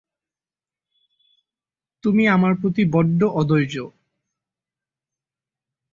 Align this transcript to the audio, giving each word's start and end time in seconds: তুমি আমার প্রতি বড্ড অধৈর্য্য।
তুমি 2.03 2.23
আমার 2.27 2.53
প্রতি 2.61 2.83
বড্ড 2.93 3.19
অধৈর্য্য। 3.33 3.77